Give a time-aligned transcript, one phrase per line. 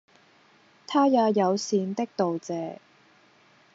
[0.87, 2.79] 她也友善的道謝